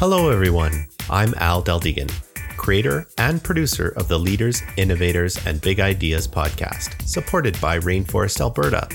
[0.00, 0.86] Hello, everyone.
[1.10, 2.10] I'm Al Deldegan,
[2.56, 8.88] creator and producer of the Leaders, Innovators, and Big Ideas podcast, supported by Rainforest Alberta.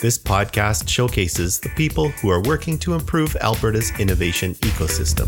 [0.00, 5.26] This podcast showcases the people who are working to improve Alberta's innovation ecosystem.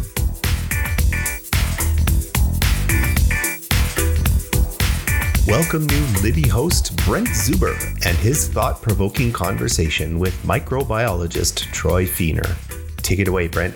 [5.49, 12.55] Welcome new Libby host Brent Zuber and his thought provoking conversation with microbiologist Troy Feener.
[12.99, 13.75] Take it away, Brent.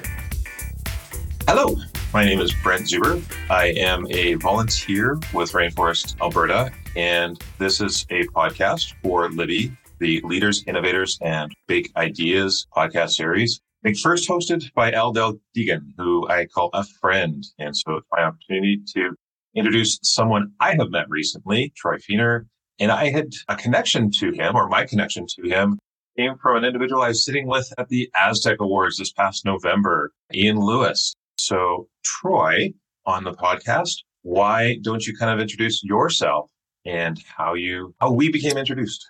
[2.13, 3.23] My name is Brent Zuber.
[3.49, 10.21] I am a volunteer with Rainforest Alberta, and this is a podcast for Libby, the
[10.23, 13.61] Leaders, Innovators, and Big Ideas podcast series.
[13.87, 17.45] I first hosted by Al Del Deegan, who I call a friend.
[17.61, 19.15] And so it's my opportunity to
[19.55, 22.47] introduce someone I have met recently, Troy Feener.
[22.81, 25.79] And I had a connection to him, or my connection to him
[26.17, 30.11] came from an individual I was sitting with at the ASTech Awards this past November,
[30.35, 31.15] Ian Lewis.
[31.39, 32.73] So, Troy,
[33.07, 36.51] on the podcast, why don't you kind of introduce yourself
[36.85, 39.07] and how you how we became introduced?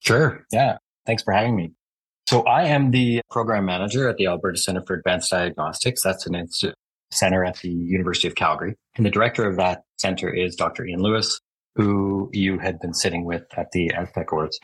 [0.00, 0.44] Sure.
[0.52, 0.78] Yeah.
[1.06, 1.72] Thanks for having me.
[2.28, 6.02] So I am the program manager at the Alberta Center for Advanced Diagnostics.
[6.02, 6.74] That's an institute
[7.10, 8.74] center at the University of Calgary.
[8.96, 10.86] And the director of that center is Dr.
[10.86, 11.40] Ian Lewis,
[11.76, 14.58] who you had been sitting with at the ASTech Awards.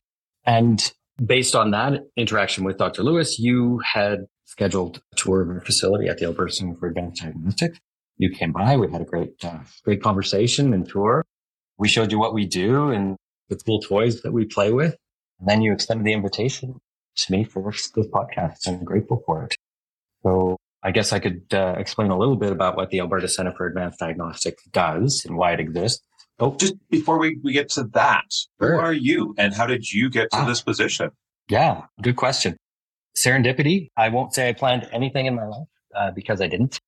[0.45, 0.93] And
[1.25, 3.03] based on that interaction with Dr.
[3.03, 7.23] Lewis, you had scheduled a tour of our facility at the Alberta Center for Advanced
[7.23, 7.79] Diagnostics.
[8.19, 11.25] You came by, we had a great, uh, great conversation and tour.
[11.79, 13.17] We showed you what we do and
[13.49, 14.97] the cool toys that we play with.
[15.39, 16.81] And then you extended the invitation
[17.17, 18.67] to me for this podcast.
[18.67, 19.55] I'm grateful for it.
[20.25, 23.53] So I guess I could uh, explain a little bit about what the Alberta Center
[23.57, 26.03] for Advanced Diagnostics does and why it exists.
[26.41, 28.25] Oh, just before we, we get to that,
[28.61, 28.73] sure.
[28.73, 31.11] who are you and how did you get to ah, this position?
[31.49, 32.57] Yeah, good question.
[33.17, 33.91] Serendipity.
[33.97, 36.81] I won't say I planned anything in my life uh, because I didn't.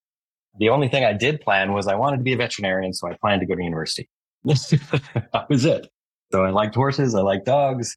[0.59, 3.17] The only thing I did plan was I wanted to be a veterinarian, so I
[3.21, 4.09] planned to go to university.
[4.45, 5.89] that was it.
[6.31, 7.15] So I liked horses.
[7.15, 7.97] I liked dogs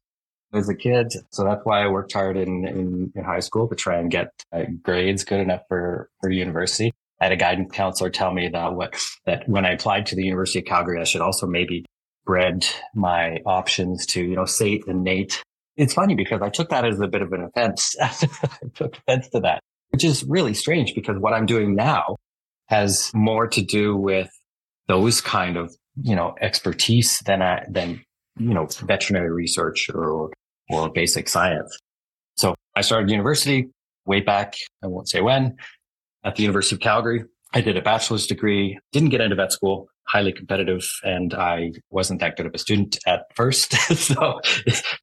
[0.52, 1.12] as a kid.
[1.30, 4.28] So that's why I worked hard in, in, in high school to try and get
[4.52, 6.92] uh, grades good enough for, for university.
[7.20, 8.94] I had a guidance counselor tell me that what,
[9.24, 11.84] that when I applied to the University of Calgary, I should also maybe
[12.22, 15.42] spread my options to, you know, SAIT and NAIT.
[15.76, 17.94] It's funny because I took that as a bit of an offense.
[18.02, 18.08] I
[18.74, 22.16] took offense to that, which is really strange because what I'm doing now
[22.68, 24.30] has more to do with
[24.88, 28.02] those kind of, you know, expertise than I, than
[28.38, 30.30] you know, veterinary research or,
[30.70, 31.76] or basic science.
[32.36, 33.68] So I started university
[34.04, 34.54] way back.
[34.82, 35.56] I won't say when
[36.24, 37.24] at the University of Calgary.
[37.54, 42.20] I did a bachelor's degree, didn't get into vet school, highly competitive, and I wasn't
[42.20, 43.72] that good of a student at first.
[43.96, 44.40] so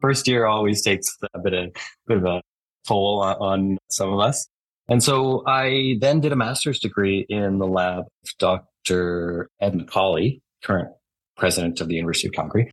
[0.02, 1.72] first year always takes a bit of,
[2.08, 2.42] bit of a
[2.88, 4.48] toll on, some of us.
[4.90, 9.50] And so I then did a master's degree in the lab of Dr.
[9.62, 10.90] Ed McCauley, current
[11.38, 12.70] president of the University of Calgary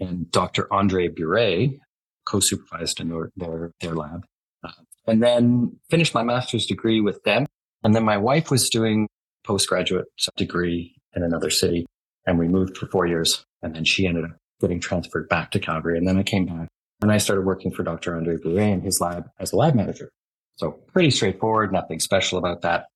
[0.00, 0.72] and Dr.
[0.72, 1.78] Andre Buret
[2.26, 4.24] co-supervised in their, their, their lab.
[4.64, 4.70] Uh,
[5.06, 7.46] and then finished my master's degree with them.
[7.84, 9.08] And then my wife was doing
[9.44, 10.06] postgraduate
[10.36, 11.86] degree in another city
[12.26, 13.44] and we moved for four years.
[13.62, 15.98] And then she ended up getting transferred back to Calgary.
[15.98, 16.68] And then I came back
[17.02, 18.16] and I started working for Dr.
[18.16, 20.10] Andre Buret in his lab as a lab manager.
[20.56, 22.86] So pretty straightforward, nothing special about that.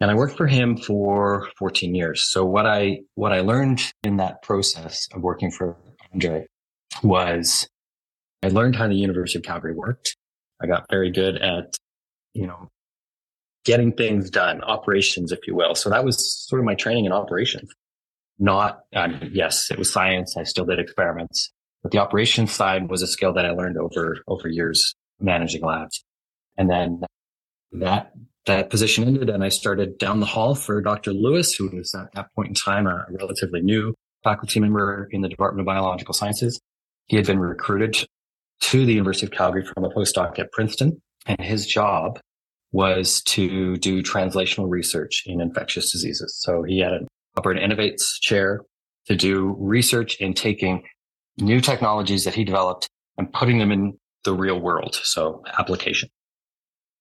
[0.00, 2.30] And I worked for him for 14 years.
[2.30, 5.76] So what I, what I learned in that process of working for
[6.12, 6.46] Andre
[7.02, 7.66] was
[8.42, 10.16] I learned how the University of Calgary worked.
[10.62, 11.74] I got very good at,
[12.34, 12.68] you know,
[13.66, 15.74] getting things done, operations, if you will.
[15.74, 17.68] So that was sort of my training in operations.
[18.38, 20.36] Not, um, yes, it was science.
[20.36, 24.18] I still did experiments, but the operations side was a skill that I learned over,
[24.28, 26.04] over years managing labs.
[26.56, 27.02] And then
[27.72, 28.12] that,
[28.46, 31.12] that position ended and I started down the hall for Dr.
[31.12, 35.28] Lewis, who was at that point in time a relatively new faculty member in the
[35.28, 36.60] Department of Biological Sciences.
[37.06, 37.96] He had been recruited
[38.60, 42.20] to the University of Calgary from a postdoc at Princeton, and his job
[42.76, 46.36] was to do translational research in infectious diseases.
[46.42, 48.60] So he had an Alberta Innovates chair
[49.06, 50.82] to do research in taking
[51.38, 52.86] new technologies that he developed
[53.16, 53.94] and putting them in
[54.24, 55.00] the real world.
[55.02, 56.10] So application.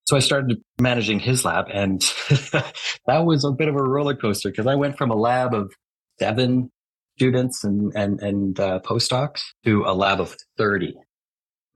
[0.05, 1.99] So I started managing his lab and
[2.29, 5.73] that was a bit of a roller coaster because I went from a lab of
[6.19, 6.69] seven
[7.17, 10.93] students and, and, and uh, postdocs to a lab of 30.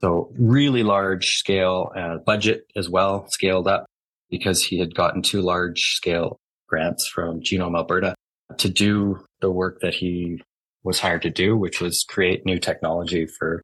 [0.00, 3.84] So really large scale uh, budget as well, scaled up
[4.30, 6.38] because he had gotten two large scale
[6.68, 8.14] grants from Genome Alberta
[8.58, 10.40] to do the work that he
[10.82, 13.62] was hired to do, which was create new technology for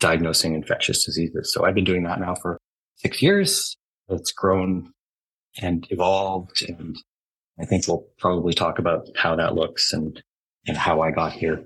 [0.00, 1.52] diagnosing infectious diseases.
[1.52, 2.58] So I've been doing that now for
[2.96, 3.76] six years.
[4.08, 4.92] It's grown
[5.60, 6.62] and evolved.
[6.68, 6.96] And
[7.60, 10.22] I think we'll probably talk about how that looks and,
[10.66, 11.64] and how I got here.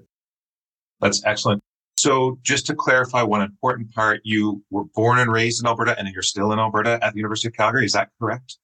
[1.00, 1.61] That's excellent.
[1.96, 6.08] So just to clarify one important part, you were born and raised in Alberta and
[6.08, 7.84] you're still in Alberta at the University of Calgary.
[7.84, 8.56] Is that correct?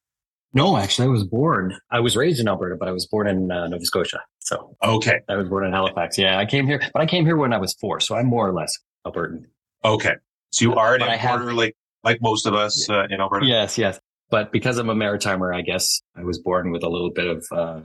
[0.54, 1.78] No, actually, I was born.
[1.90, 4.20] I was raised in Alberta, but I was born in uh, Nova Scotia.
[4.38, 6.16] So okay, I was born in Halifax.
[6.16, 8.48] Yeah, I came here, but I came here when I was four, so I'm more
[8.48, 8.72] or less
[9.06, 9.44] Albertan.
[9.84, 10.14] Okay,
[10.50, 13.44] so you are an importer, have, like like most of us uh, in Alberta.
[13.44, 14.00] Yes, yes.
[14.31, 17.46] But because I'm a maritimer, I guess I was born with a little bit of
[17.52, 17.81] uh,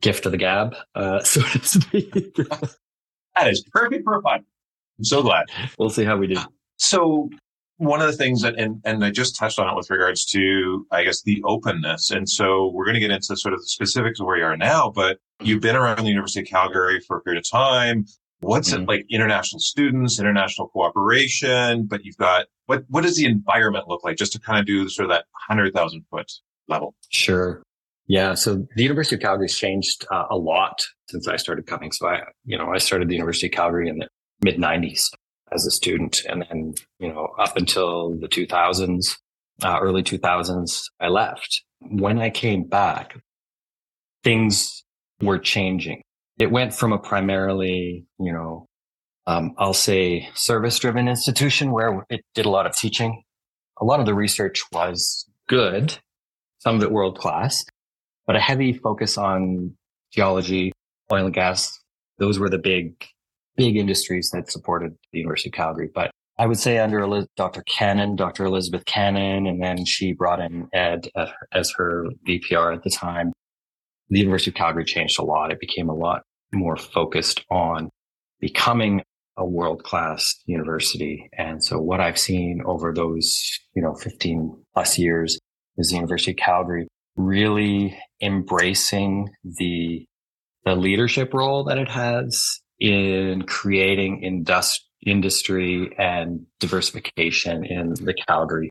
[0.00, 2.12] gift of the gab, uh, so to speak.
[2.36, 4.44] that is perfect for a podcast.
[4.98, 5.46] I'm so glad.
[5.78, 6.40] We'll see how we do.
[6.76, 7.28] So
[7.82, 10.86] one of the things that, and, and I just touched on it with regards to,
[10.92, 12.10] I guess, the openness.
[12.10, 14.56] And so we're going to get into sort of the specifics of where you are
[14.56, 18.06] now, but you've been around the University of Calgary for a period of time.
[18.40, 18.82] What's mm-hmm.
[18.82, 24.04] it like international students, international cooperation, but you've got, what, what does the environment look
[24.04, 26.30] like just to kind of do sort of that 100,000 foot
[26.68, 26.94] level?
[27.08, 27.62] Sure.
[28.06, 28.34] Yeah.
[28.34, 31.92] So the University of Calgary has changed uh, a lot since I started coming.
[31.92, 34.08] So I, you know, I started the University of Calgary in the
[34.42, 35.10] mid 90s
[35.52, 36.22] as a student.
[36.28, 39.16] And then, you know, up until the 2000s,
[39.62, 41.62] uh, early 2000s, I left.
[41.80, 43.16] When I came back,
[44.24, 44.84] things
[45.20, 46.02] were changing.
[46.38, 48.66] It went from a primarily, you know,
[49.26, 53.22] um, I'll say service driven institution where it did a lot of teaching.
[53.80, 55.96] A lot of the research was good,
[56.58, 57.64] some of it world class,
[58.26, 59.76] but a heavy focus on
[60.12, 60.72] geology,
[61.12, 61.78] oil and gas.
[62.18, 62.94] Those were the big
[63.56, 65.90] big industries that supported the University of Calgary.
[65.94, 67.62] But I would say under Dr.
[67.62, 68.44] Cannon, Dr.
[68.44, 71.08] Elizabeth Cannon, and then she brought in Ed
[71.52, 73.32] as her VPR at the time.
[74.08, 75.52] The University of Calgary changed a lot.
[75.52, 76.22] It became a lot
[76.52, 77.90] more focused on
[78.40, 79.02] becoming
[79.36, 81.28] a world class university.
[81.36, 83.40] And so what I've seen over those,
[83.74, 85.38] you know, 15 plus years
[85.78, 90.06] is the University of Calgary really embracing the,
[90.64, 98.70] the leadership role that it has in creating industri- industry and diversification in the Calgary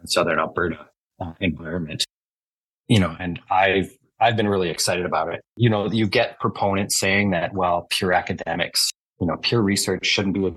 [0.00, 0.86] and Southern Alberta
[1.20, 2.04] uh, environment.
[2.88, 5.42] You know, and I've I've been really excited about it.
[5.56, 8.90] You know, you get proponents saying that, well, pure academics,
[9.20, 10.54] you know, pure research shouldn't be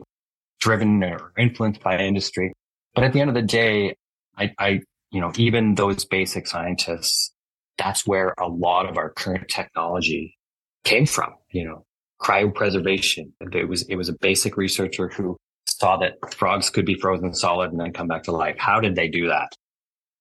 [0.62, 2.54] driven or influenced by industry.
[2.94, 3.96] But at the end of the day,
[4.38, 4.80] I, I,
[5.12, 7.34] you know, even those basic scientists,
[7.78, 10.38] that's where a lot of our current technology
[10.84, 11.34] came from.
[11.52, 11.85] You know,
[12.22, 13.32] cryopreservation.
[13.54, 17.72] It was it was a basic researcher who saw that frogs could be frozen solid
[17.72, 18.56] and then come back to life.
[18.58, 19.50] How did they do that?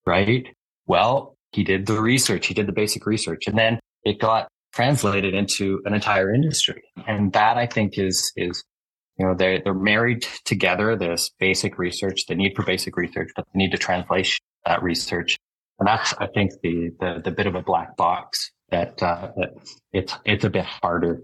[0.07, 0.47] Right?
[0.87, 2.47] Well, he did the research.
[2.47, 6.83] He did the basic research, and then it got translated into an entire industry.
[7.07, 8.65] And that I think is is
[9.19, 10.97] you know they're they're married together.
[10.97, 14.29] This basic research, the need for basic research, but the need to translate
[14.67, 15.39] that research.
[15.79, 19.51] And that's I think the the, the bit of a black box that uh, that
[19.93, 21.23] it's it's a bit harder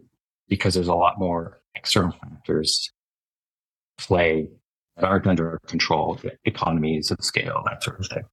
[0.50, 2.90] because there's a lot more external factors
[3.96, 4.48] play
[4.96, 8.24] that aren't under our control, economies of scale, that sort of thing.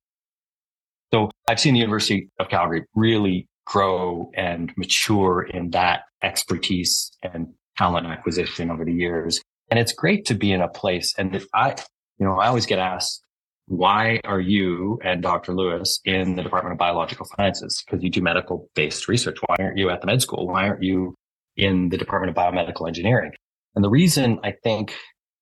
[1.13, 7.53] So I've seen the University of Calgary really grow and mature in that expertise and
[7.77, 9.41] talent acquisition over the years.
[9.69, 11.13] And it's great to be in a place.
[11.17, 11.75] And if I,
[12.17, 13.23] you know, I always get asked,
[13.67, 15.53] why are you and Dr.
[15.53, 17.83] Lewis in the Department of Biological Sciences?
[17.85, 19.37] Because you do medical based research.
[19.45, 20.47] Why aren't you at the med school?
[20.47, 21.15] Why aren't you
[21.57, 23.31] in the Department of Biomedical Engineering.
[23.75, 24.95] And the reason I think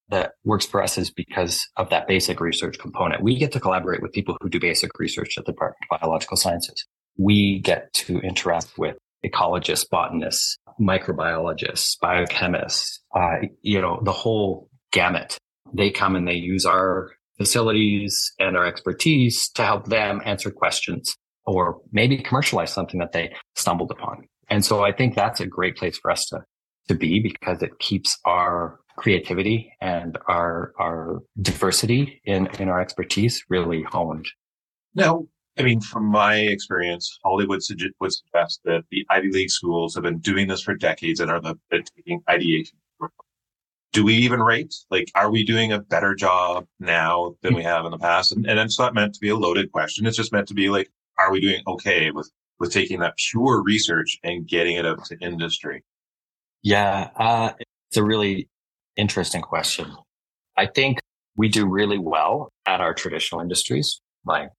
[0.09, 3.23] that works for us is because of that basic research component.
[3.23, 6.37] We get to collaborate with people who do basic research at the Department of Biological
[6.37, 6.85] Sciences.
[7.17, 15.37] We get to interact with ecologists, botanists, microbiologists, biochemists, uh, you know, the whole gamut.
[15.73, 21.15] They come and they use our facilities and our expertise to help them answer questions
[21.45, 24.27] or maybe commercialize something that they stumbled upon.
[24.49, 26.43] And so I think that's a great place for us to,
[26.87, 33.43] to be because it keeps our creativity and our, our diversity in, in our expertise
[33.49, 34.27] really honed.
[34.93, 37.61] Now, I mean, from my experience, Hollywood
[37.99, 41.41] would suggest that the Ivy League schools have been doing this for decades and are
[41.41, 42.77] the, taking ideation.
[43.93, 44.73] Do we even rate?
[44.91, 48.33] Like, are we doing a better job now than we have in the past?
[48.33, 50.05] And, and it's not meant to be a loaded question.
[50.05, 53.61] It's just meant to be like, are we doing okay with with taking that pure
[53.63, 55.83] research and getting it up to industry?
[56.63, 57.53] Yeah, uh,
[57.89, 58.49] it's a really
[58.97, 59.95] interesting question.
[60.57, 60.99] I think
[61.35, 64.49] we do really well at our traditional industries like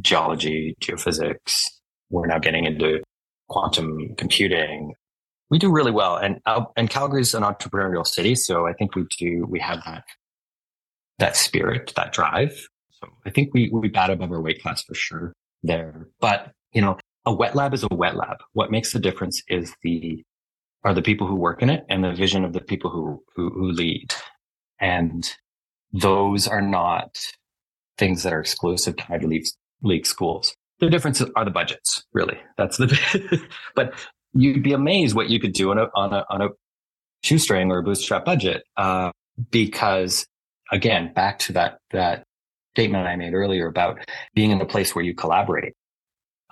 [0.00, 1.66] geology, geophysics.
[2.10, 3.02] We're now getting into
[3.48, 4.94] quantum computing.
[5.50, 9.04] We do really well, and uh, and Calgary's an entrepreneurial city, so I think we
[9.18, 10.04] do we have that
[11.18, 12.66] that spirit, that drive.
[12.90, 15.32] So I think we we bat above our weight class for sure
[15.62, 16.08] there.
[16.20, 18.38] But, you know, a wet lab is a wet lab.
[18.52, 20.22] What makes the difference is the,
[20.84, 23.50] are the people who work in it and the vision of the people who, who,
[23.50, 24.14] who lead.
[24.80, 25.30] And
[25.92, 27.18] those are not
[27.96, 29.46] things that are exclusive to Ivy League,
[29.82, 30.54] League schools.
[30.80, 32.38] The differences are the budgets, really.
[32.58, 33.40] That's the,
[33.74, 33.94] but
[34.34, 36.48] you'd be amazed what you could do on a, on a, on a
[37.22, 38.64] shoestring or a bootstrap budget.
[38.76, 39.12] Uh,
[39.50, 40.26] because
[40.70, 42.24] again, back to that, that
[42.74, 43.98] statement I made earlier about
[44.34, 45.74] being in a place where you collaborate.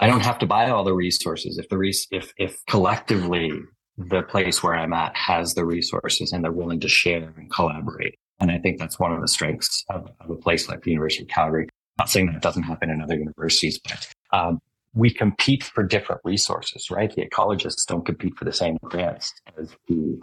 [0.02, 3.52] I don't have to buy all the resources if the res- if if collectively
[3.96, 8.16] the place where I'm at has the resources and they're willing to share and collaborate.
[8.40, 11.22] And I think that's one of the strengths of, of a place like the University
[11.22, 11.68] of Calgary.
[11.98, 14.58] not saying that doesn't happen in other universities, but um,
[14.94, 17.14] we compete for different resources, right?
[17.14, 20.18] The ecologists don't compete for the same grants as the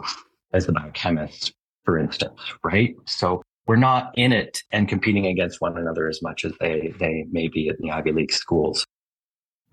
[0.52, 1.52] as the biochemists,
[1.84, 2.94] for instance, right?
[3.06, 7.24] So we're not in it and competing against one another as much as they they
[7.30, 8.86] may be in the Ivy League schools.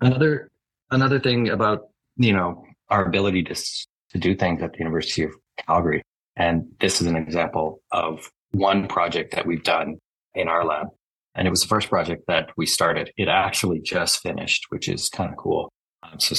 [0.00, 0.50] Another
[0.90, 5.32] another thing about you know our ability to to do things at the University of
[5.66, 6.02] Calgary,
[6.36, 9.98] and this is an example of one project that we've done
[10.34, 10.86] in our lab,
[11.34, 13.10] and it was the first project that we started.
[13.16, 15.70] It actually just finished, which is kind of cool.
[16.02, 16.34] Um, so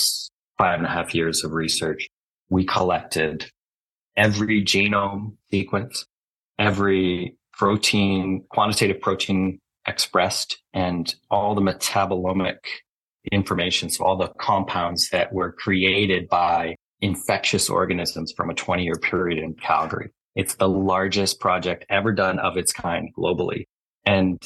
[0.57, 2.07] five and a half years of research.
[2.49, 3.49] We collected
[4.15, 6.05] every genome sequence,
[6.57, 12.57] every protein, quantitative protein expressed, and all the metabolomic
[13.31, 13.89] information.
[13.89, 19.43] So all the compounds that were created by infectious organisms from a 20 year period
[19.43, 20.11] in Calgary.
[20.35, 23.65] It's the largest project ever done of its kind globally.
[24.05, 24.41] And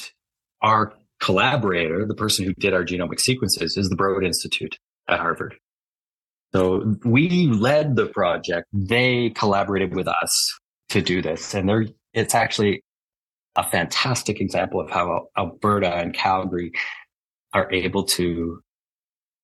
[0.62, 4.78] our collaborator, the person who did our genomic sequences, is the Broad Institute
[5.08, 5.56] at Harvard.
[6.54, 8.68] So we led the project.
[8.72, 11.54] They collaborated with us to do this.
[11.54, 12.84] And they're, it's actually
[13.56, 16.72] a fantastic example of how Alberta and Calgary
[17.54, 18.60] are able to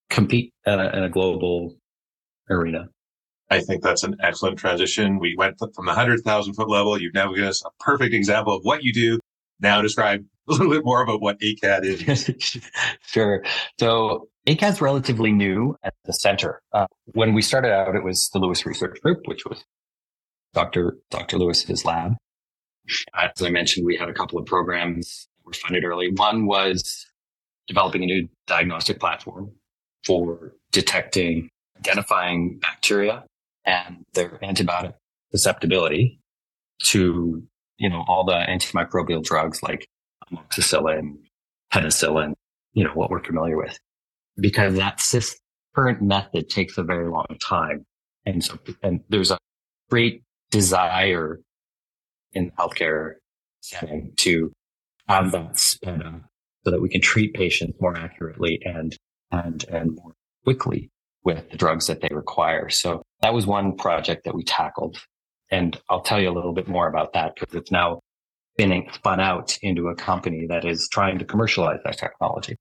[0.09, 1.75] compete in a, in a global
[2.49, 2.89] arena.
[3.51, 5.19] I think that's an excellent transition.
[5.19, 6.99] We went from the 100,000 foot level.
[7.01, 9.19] You've now given us a perfect example of what you do.
[9.59, 12.61] Now describe a little bit more about what ACAD is.
[13.01, 13.43] sure.
[13.79, 16.61] So ACAD is relatively new at the center.
[16.73, 19.63] Uh, when we started out, it was the Lewis Research Group, which was
[20.53, 20.97] Dr.
[21.09, 21.37] Dr.
[21.37, 22.13] Lewis's lab.
[23.15, 26.11] As I mentioned, we had a couple of programs that were funded early.
[26.15, 27.05] One was
[27.69, 29.51] developing a new diagnostic platform
[30.05, 33.23] for detecting, identifying bacteria
[33.65, 34.93] and their antibiotic
[35.31, 36.19] susceptibility
[36.81, 37.41] to,
[37.77, 39.87] you know, all the antimicrobial drugs like
[40.29, 41.13] amoxicillin,
[41.71, 42.33] penicillin,
[42.73, 43.77] you know, what we're familiar with
[44.39, 45.01] because that
[45.75, 47.85] current method takes a very long time.
[48.25, 49.37] And so, and there's a
[49.89, 51.39] great desire
[52.33, 53.13] in healthcare
[53.61, 54.51] setting to
[55.07, 56.21] have that sped up
[56.63, 58.95] so that we can treat patients more accurately and,
[59.31, 60.13] and, and more
[60.43, 60.89] quickly
[61.23, 62.69] with the drugs that they require.
[62.69, 64.97] So that was one project that we tackled.
[65.51, 67.99] And I'll tell you a little bit more about that because it's now
[68.57, 72.55] been spun out into a company that is trying to commercialize that technology.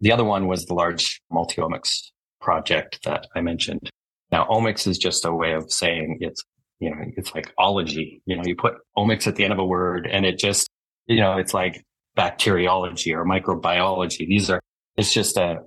[0.00, 3.90] The other one was the large multi-omics project that I mentioned.
[4.30, 6.42] Now, omics is just a way of saying it's,
[6.80, 8.22] you know, it's like ology.
[8.26, 10.68] You know, you put omics at the end of a word and it just,
[11.06, 11.82] you know, it's like
[12.16, 14.26] bacteriology or microbiology.
[14.26, 14.60] These are,
[14.96, 15.58] it's just a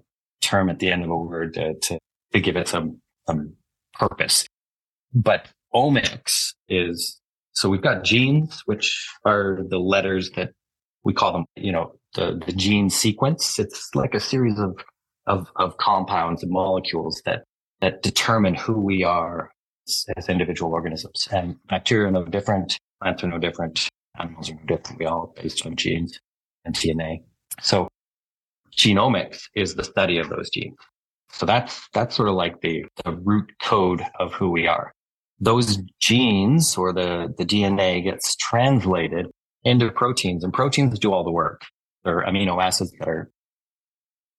[0.41, 1.99] term at the end of a word to, to,
[2.33, 3.53] to give it some, some
[3.93, 4.45] purpose.
[5.13, 7.19] But omics is,
[7.53, 10.51] so we've got genes, which are the letters that
[11.03, 13.57] we call them, you know, the, the gene sequence.
[13.57, 14.77] It's like a series of,
[15.27, 17.43] of, of compounds and molecules that,
[17.81, 19.51] that determine who we are
[19.87, 21.27] as, as individual organisms.
[21.31, 22.77] And bacteria are no different.
[23.01, 23.87] Plants are no different.
[24.19, 24.99] Animals are no different.
[24.99, 26.19] We all based on genes
[26.65, 27.23] and DNA.
[27.61, 27.89] So
[28.75, 30.77] genomics is the study of those genes.
[31.31, 34.93] So that's, that's sort of like the, the root code of who we are.
[35.39, 39.27] Those genes or the, the DNA gets translated
[39.63, 41.61] into proteins and proteins do all the work
[42.03, 43.29] They're amino acids that are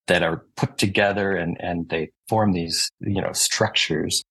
[0.07, 4.21] that are put together and, and they form these, you know, structures.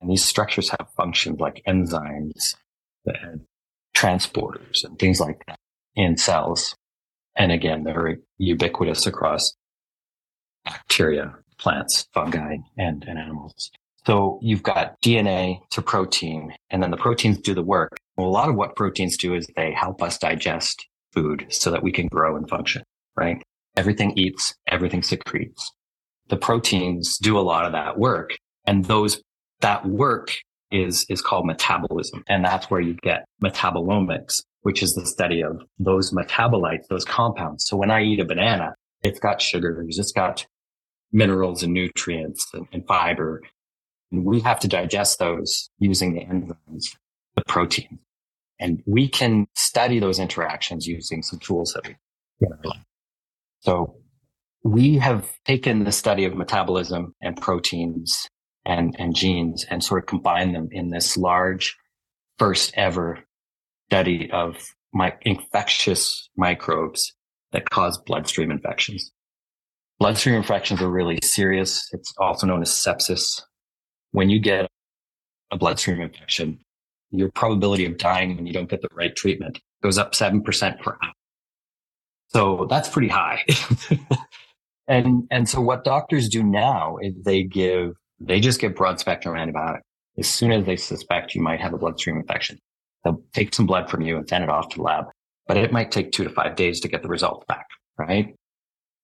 [0.00, 2.54] And these structures have functions like enzymes
[3.06, 3.40] and
[3.96, 5.58] transporters and things like that
[5.94, 6.74] in cells.
[7.36, 9.54] And again, they're ubiquitous across
[10.64, 13.70] bacteria, plants, fungi, and, and animals.
[14.06, 17.98] So you've got DNA to protein, and then the proteins do the work.
[18.16, 21.82] Well, a lot of what proteins do is they help us digest food so that
[21.82, 22.82] we can grow and function,
[23.16, 23.42] right?
[23.76, 25.70] Everything eats, everything secretes.
[26.28, 28.36] The proteins do a lot of that work.
[28.66, 29.22] And those,
[29.60, 30.34] that work
[30.70, 32.24] is, is called metabolism.
[32.28, 37.66] And that's where you get metabolomics, which is the study of those metabolites, those compounds.
[37.66, 40.46] So when I eat a banana, it's got sugars, it's got
[41.12, 43.42] minerals and nutrients and, and fiber.
[44.10, 46.96] And we have to digest those using the enzymes,
[47.34, 47.98] the protein.
[48.60, 51.96] And we can study those interactions using some tools that we
[52.48, 52.82] have.
[53.60, 53.96] So
[54.62, 58.28] we have taken the study of metabolism and proteins
[58.64, 61.76] and, and genes and sort of combined them in this large
[62.38, 63.18] first ever
[63.92, 64.56] study of
[64.94, 67.12] my infectious microbes
[67.52, 69.12] that cause bloodstream infections.
[69.98, 71.86] Bloodstream infections are really serious.
[71.92, 73.42] It's also known as sepsis.
[74.12, 74.66] When you get
[75.50, 76.58] a bloodstream infection,
[77.10, 80.96] your probability of dying when you don't get the right treatment goes up 7% per
[81.02, 81.12] hour.
[82.28, 83.44] So that's pretty high.
[84.88, 89.36] and, and so what doctors do now is they give, they just give broad spectrum
[89.36, 89.84] antibiotics
[90.16, 92.58] as soon as they suspect you might have a bloodstream infection.
[93.04, 95.06] They'll take some blood from you and send it off to the lab,
[95.46, 97.66] but it might take two to five days to get the results back,
[97.98, 98.34] right?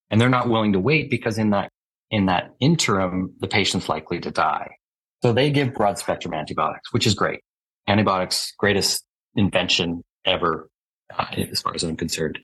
[0.09, 1.69] And they're not willing to wait because in that,
[2.09, 4.69] in that interim, the patient's likely to die.
[5.21, 7.41] So they give broad spectrum antibiotics, which is great.
[7.87, 9.03] Antibiotics, greatest
[9.35, 10.69] invention ever,
[11.17, 12.39] uh, as far as I'm concerned,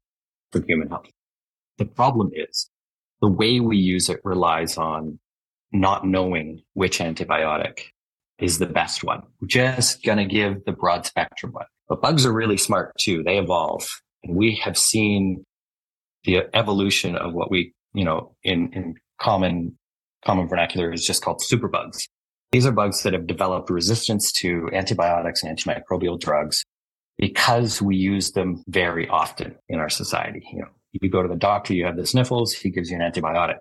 [0.51, 1.07] for human health.
[1.77, 2.69] The problem is
[3.21, 5.19] the way we use it relies on
[5.71, 7.79] not knowing which antibiotic
[8.39, 9.21] is the best one.
[9.39, 11.65] We're just going to give the broad spectrum one.
[11.87, 13.23] But bugs are really smart too.
[13.23, 13.87] They evolve.
[14.23, 15.45] And we have seen
[16.23, 19.77] the evolution of what we, you know, in, in common,
[20.25, 22.07] common vernacular is just called superbugs.
[22.51, 26.63] These are bugs that have developed resistance to antibiotics and antimicrobial drugs
[27.17, 30.41] because we use them very often in our society.
[30.51, 33.11] You know, you go to the doctor, you have the sniffles, he gives you an
[33.11, 33.57] antibiotic.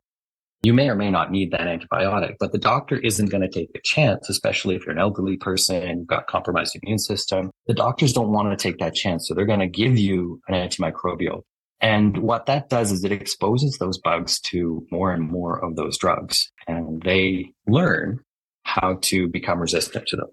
[0.64, 3.68] You may or may not need that antibiotic, but the doctor isn't going to take
[3.74, 7.50] a chance, especially if you're an elderly person, you've got compromised immune system.
[7.66, 9.28] The doctors don't want to take that chance.
[9.28, 11.42] So they're going to give you an antimicrobial.
[11.82, 15.98] And what that does is it exposes those bugs to more and more of those
[15.98, 18.20] drugs and they learn
[18.62, 20.28] how to become resistant to them.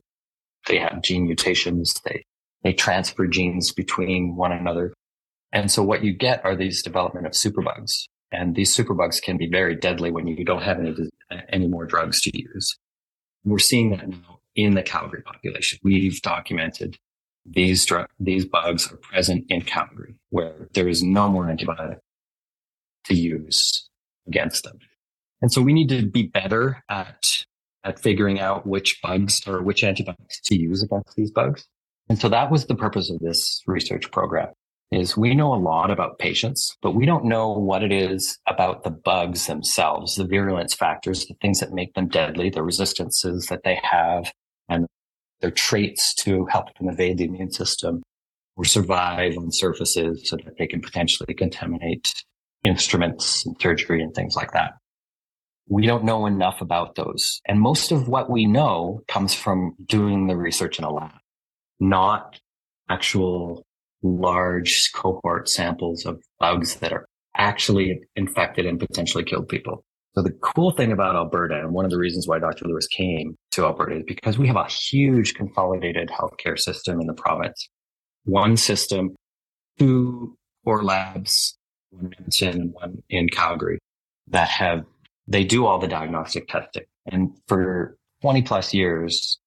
[0.68, 1.94] They have gene mutations.
[2.06, 2.24] They,
[2.64, 4.94] they transfer genes between one another.
[5.52, 8.06] And so what you get are these development of superbugs.
[8.32, 10.96] And these superbugs can be very deadly when you don't have any,
[11.50, 12.78] any more drugs to use.
[13.44, 15.80] We're seeing that now in the Calgary population.
[15.84, 16.98] We've documented
[17.46, 21.98] these drug, these bugs are present in Calgary where there is no more antibiotic
[23.06, 23.90] to use
[24.28, 24.78] against them.
[25.42, 27.26] And so we need to be better at,
[27.84, 31.66] at figuring out which bugs or which antibiotics to use against these bugs.
[32.10, 34.50] And so that was the purpose of this research program
[34.92, 38.84] is we know a lot about patients, but we don't know what it is about
[38.84, 43.64] the bugs themselves, the virulence factors, the things that make them deadly, the resistances that
[43.64, 44.32] they have,
[44.68, 44.86] and
[45.40, 48.04] their traits to help them evade the immune system
[48.58, 52.14] or survive on surfaces so that they can potentially contaminate
[52.66, 54.74] instruments and surgery and things like that.
[55.70, 57.42] We don't know enough about those.
[57.48, 61.14] And most of what we know comes from doing the research in a lab,
[61.80, 62.40] not
[62.90, 63.66] actual
[64.04, 67.06] large cohort samples of bugs that are
[67.38, 69.84] actually infected and potentially killed people.
[70.16, 72.66] So the cool thing about Alberta, and one of the reasons why Dr.
[72.66, 77.14] Lewis came to Alberta is because we have a huge consolidated healthcare system in the
[77.14, 77.70] province.
[78.26, 79.16] One system,
[79.80, 80.36] two
[80.66, 81.58] core labs,
[81.92, 83.80] one in Edmonton and one in Calgary
[84.28, 84.84] that have,
[85.28, 86.84] they do all the diagnostic testing.
[87.06, 89.40] And for 20 plus years,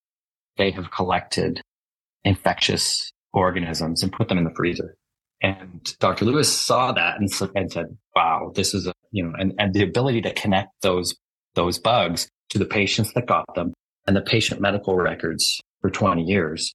[0.56, 1.60] they have collected
[2.24, 4.94] infectious organisms and put them in the freezer.
[5.42, 6.24] And Dr.
[6.24, 10.22] Lewis saw that and, said, wow, this is a, you know, and, and the ability
[10.22, 11.14] to connect those,
[11.54, 13.74] those bugs to the patients that got them
[14.06, 16.74] and the patient medical records for 20 years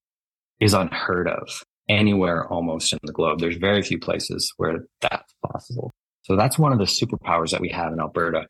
[0.59, 1.47] is unheard of
[1.87, 3.39] anywhere almost in the globe.
[3.39, 5.91] There's very few places where that's possible.
[6.23, 8.45] So that's one of the superpowers that we have in Alberta.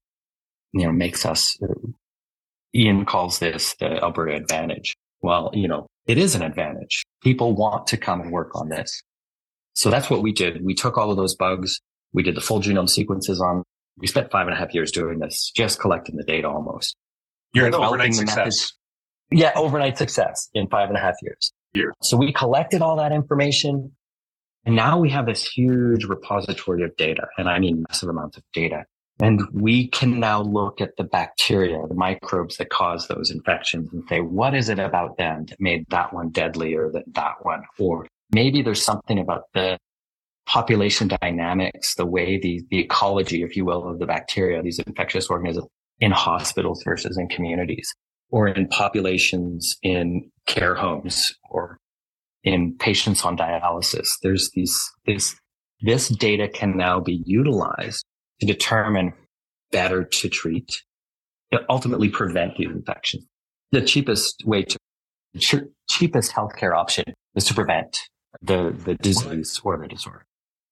[0.74, 1.58] You know, makes us,
[2.76, 4.96] Ian calls this the Alberta advantage.
[5.22, 7.04] Well, you know, it is an advantage.
[7.22, 9.04] People want to come and work on this.
[9.76, 10.64] So that's what we did.
[10.64, 11.80] We took all of those bugs.
[12.14, 13.64] We did the full genome sequences on,
[13.98, 16.96] we spent five and a half years doing this, just collecting the data almost.
[17.54, 18.38] You're an overnight success.
[18.38, 18.78] Methods.
[19.32, 21.54] Yeah, overnight success in five and a half years.
[21.74, 21.94] Year.
[22.02, 23.92] So we collected all that information
[24.66, 27.28] and now we have this huge repository of data.
[27.38, 28.86] And I mean massive amounts of data.
[29.22, 34.04] And we can now look at the bacteria, the microbes that cause those infections and
[34.08, 37.64] say, what is it about them that made that one deadlier than that one?
[37.78, 39.78] Or maybe there's something about the
[40.46, 45.28] population dynamics, the way the, the ecology, if you will, of the bacteria, these infectious
[45.28, 45.68] organisms
[46.00, 47.94] in hospitals versus in communities
[48.32, 51.78] or in populations in care homes or
[52.46, 54.08] in patients on dialysis.
[54.24, 55.36] There's these, this,
[55.82, 58.06] this data can now be utilized
[58.40, 59.14] to determine
[59.72, 60.84] better to treat
[61.52, 63.26] to ultimately prevent these infections.
[63.72, 68.00] The cheapest way to, cheapest healthcare option is to prevent
[68.42, 70.26] the, the disease or the disorder.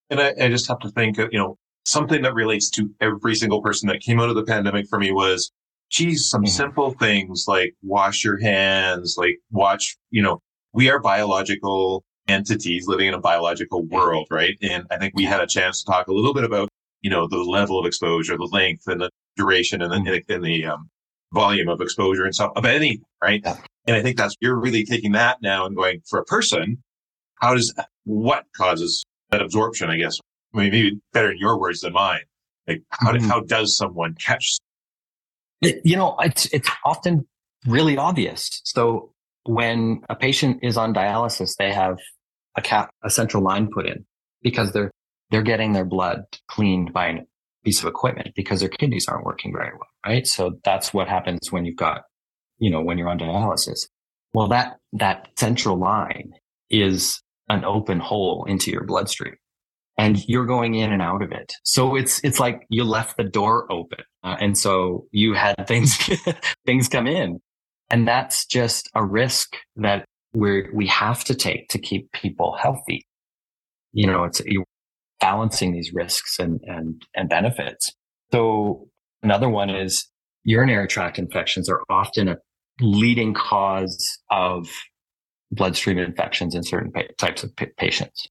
[0.09, 3.61] And I, I just have to think, you know, something that relates to every single
[3.61, 5.51] person that came out of the pandemic for me was,
[5.89, 6.49] geez, some mm-hmm.
[6.49, 10.39] simple things like wash your hands, like watch, you know,
[10.73, 14.57] we are biological entities living in a biological world, right?
[14.61, 16.69] And I think we had a chance to talk a little bit about,
[17.01, 20.31] you know, the level of exposure, the length and the duration and the, mm-hmm.
[20.33, 20.89] and the um,
[21.33, 23.41] volume of exposure and stuff of anything, right?
[23.43, 23.57] Yeah.
[23.85, 26.81] And I think that's, you're really taking that now and going for a person,
[27.35, 27.73] how does,
[28.05, 30.17] what causes that absorption, I guess?
[30.53, 32.21] I mean, maybe better in your words than mine.
[32.67, 33.27] Like, how, mm-hmm.
[33.27, 34.57] how does someone catch?
[35.61, 37.27] It, you know, it's, it's often
[37.65, 38.61] really obvious.
[38.63, 39.11] So
[39.43, 41.97] when a patient is on dialysis, they have
[42.55, 44.05] a cap, a central line put in
[44.41, 44.91] because they're,
[45.29, 47.15] they're getting their blood cleaned by a
[47.63, 49.89] piece of equipment because their kidneys aren't working very well.
[50.05, 50.25] Right.
[50.25, 52.03] So that's what happens when you've got,
[52.59, 53.87] you know, when you're on dialysis.
[54.33, 56.31] Well, that, that central line
[56.69, 59.35] is an open hole into your bloodstream
[59.97, 61.53] and you're going in and out of it.
[61.63, 64.03] So it's, it's like you left the door open.
[64.23, 65.97] Uh, and so you had things,
[66.65, 67.39] things come in
[67.89, 73.05] and that's just a risk that we're, we have to take to keep people healthy.
[73.93, 74.41] You know, it's
[75.19, 77.93] balancing these risks and, and, and benefits.
[78.31, 78.89] So
[79.23, 80.09] another one is
[80.43, 82.37] urinary tract infections are often a
[82.79, 84.69] leading cause of
[85.51, 88.27] bloodstream infections in certain pa- types of pa- patients,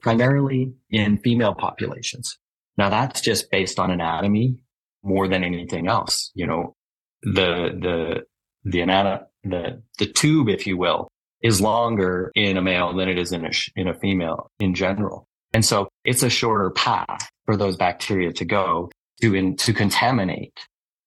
[0.00, 2.38] primarily in female populations.
[2.76, 4.62] Now that's just based on anatomy
[5.02, 6.30] more than anything else.
[6.34, 6.76] You know,
[7.22, 8.22] the, the,
[8.64, 11.08] the anatomy, the, the tube, if you will,
[11.42, 15.27] is longer in a male than it is in a, in a female in general.
[15.52, 18.90] And so it's a shorter path for those bacteria to go
[19.22, 20.52] to, in, to contaminate.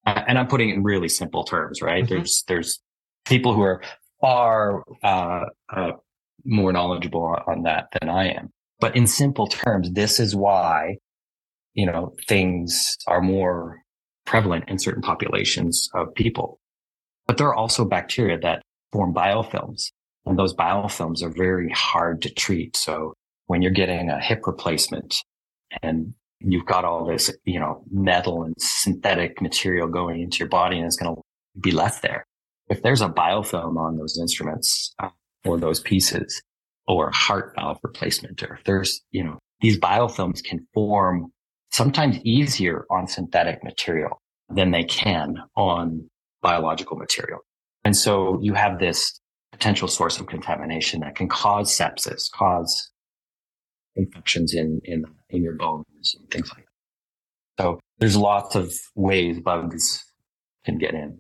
[0.06, 2.04] Uh, and I'm putting it in really simple terms, right?
[2.04, 2.16] Mm-hmm.
[2.16, 2.80] There's, there's
[3.26, 3.82] people who are
[4.20, 5.92] far, uh, uh,
[6.44, 8.50] more knowledgeable on that than I am.
[8.80, 10.98] But in simple terms, this is why,
[11.76, 13.80] you know, things are more
[14.26, 16.60] prevalent in certain populations of people.
[17.28, 19.92] But there are also bacteria that form biofilms
[20.26, 22.76] and those biofilms are very hard to treat.
[22.78, 23.14] So
[23.52, 25.14] when you're getting a hip replacement
[25.84, 30.78] and you've got all this, you know, metal and synthetic material going into your body
[30.78, 31.22] and it's going to
[31.60, 32.26] be left there.
[32.70, 35.10] If there's a biofilm on those instruments uh,
[35.44, 36.42] or those pieces
[36.88, 41.34] or heart valve replacement, or if there's, you know, these biofilms can form
[41.72, 46.10] sometimes easier on synthetic material than they can on
[46.42, 47.40] biological material.
[47.84, 49.20] And so you have this
[49.52, 52.91] potential source of contamination that can cause sepsis, cause
[53.96, 57.64] infections in, in, in your bones and things like that.
[57.64, 60.04] So there's lots of ways bugs
[60.66, 61.18] can get in.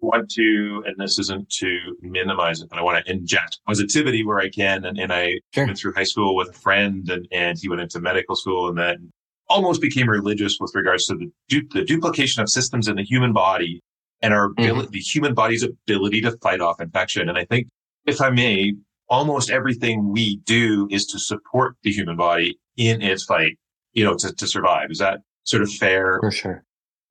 [0.00, 4.40] Want to, and this isn't to minimize it, but I want to inject positivity where
[4.40, 4.84] I can.
[4.84, 5.66] And, and I sure.
[5.66, 8.76] went through high school with a friend and, and he went into medical school and
[8.76, 9.10] then
[9.48, 13.32] almost became religious with regards to the, du- the duplication of systems in the human
[13.32, 13.80] body
[14.22, 14.62] and our mm-hmm.
[14.62, 14.92] ability, mm-hmm.
[14.92, 17.28] the human body's ability to fight off infection.
[17.28, 17.68] And I think
[18.06, 18.72] if I may,
[19.08, 23.58] almost everything we do is to support the human body in its fight,
[23.92, 24.90] you know, to, to survive.
[24.90, 26.18] Is that sort of fair?
[26.20, 26.64] For sure.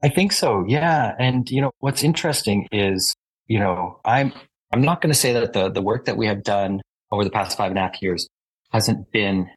[0.04, 0.66] I think so.
[0.68, 1.14] Yeah.
[1.20, 3.14] And, you know, what's interesting is,
[3.46, 4.34] you know, I'm,
[4.72, 7.30] I'm not going to say that the, the work that we have done over the
[7.30, 8.28] past five and a half years
[8.72, 9.50] hasn't been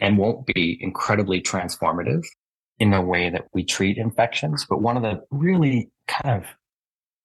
[0.00, 2.24] and won't be incredibly transformative
[2.78, 4.66] in the way that we treat infections.
[4.68, 6.46] But one of the really kind of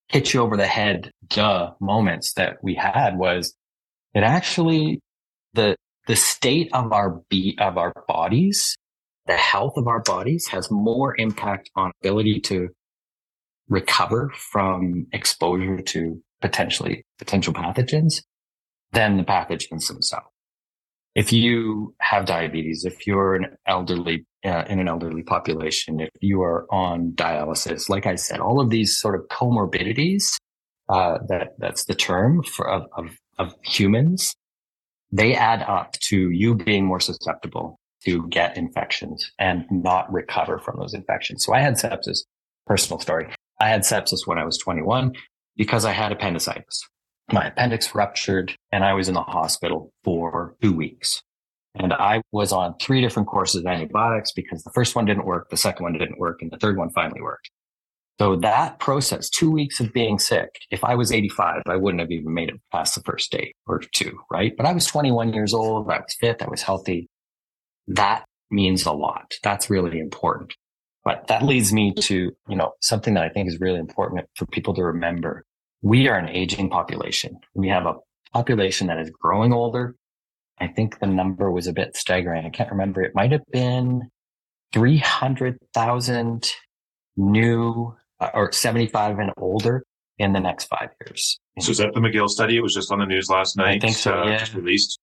[0.08, 3.56] hit you over the head, duh moments that we had was
[4.14, 5.00] it actually
[5.54, 5.76] the,
[6.08, 8.76] the state of our be of our bodies,
[9.26, 12.70] the health of our bodies has more impact on ability to
[13.70, 18.22] recover from exposure to potentially potential pathogens
[18.92, 20.28] than the pathogens themselves.
[21.16, 26.42] If you have diabetes, if you're an elderly uh, in an elderly population, if you
[26.42, 30.38] are on dialysis, like I said, all of these sort of comorbidities,
[30.90, 34.36] uh, that that's the term for of, of, of humans,
[35.12, 40.78] they add up to you being more susceptible to get infections and not recover from
[40.80, 41.46] those infections.
[41.46, 42.20] So I had sepsis,
[42.66, 43.30] personal story.
[43.62, 45.14] I had sepsis when I was 21
[45.56, 46.84] because I had appendicitis
[47.32, 51.22] my appendix ruptured and I was in the hospital for two weeks.
[51.76, 55.50] And I was on three different courses of antibiotics because the first one didn't work,
[55.50, 57.50] the second one didn't work, and the third one finally worked.
[58.20, 62.12] So that process, two weeks of being sick, if I was 85, I wouldn't have
[62.12, 64.54] even made it past the first day or two, right?
[64.56, 65.90] But I was 21 years old.
[65.90, 66.42] I was fit.
[66.42, 67.10] I was healthy.
[67.88, 69.34] That means a lot.
[69.42, 70.54] That's really important.
[71.04, 74.46] But that leads me to, you know, something that I think is really important for
[74.46, 75.44] people to remember.
[75.82, 77.40] We are an aging population.
[77.56, 77.96] We have a
[78.32, 79.96] population that is growing older.
[80.60, 82.46] I think the number was a bit staggering.
[82.46, 83.02] I can't remember.
[83.02, 84.10] It might have been
[84.72, 86.52] 300,000
[87.18, 87.96] new
[88.34, 89.84] or 75 and older
[90.18, 91.40] in the next five years.
[91.60, 92.58] So is that the McGill study?
[92.58, 93.78] It was just on the news last night.
[93.78, 94.14] I think so.
[94.14, 94.38] Uh, yeah.
[94.38, 95.00] Just released.